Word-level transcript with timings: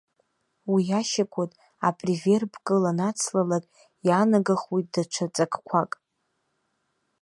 Уи 0.71 0.83
ашьагәыҭ 0.99 1.51
апреверб 1.87 2.53
кыл 2.65 2.83
анацлалак, 2.91 3.65
иаанагахуеит 4.07 4.87
даҽа 4.93 5.25
ҵакқәак. 5.35 5.91